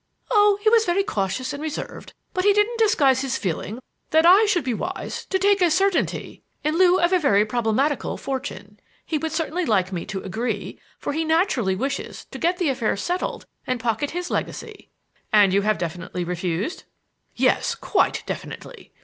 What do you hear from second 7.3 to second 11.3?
problematical fortune. He would certainly like me to agree, for he